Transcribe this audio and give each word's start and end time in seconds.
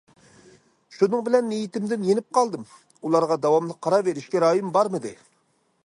شۇنىڭ 0.95 1.21
بىلەن 1.27 1.45
نىيىتىمدىن 1.51 2.07
يېنىپ 2.07 2.27
قالدىم، 2.39 2.65
ئۇلارغا 3.05 3.39
داۋاملىق 3.45 3.81
قاراۋېرىشكە 3.89 4.43
رايىم 4.47 4.75
بارمىدى. 4.79 5.15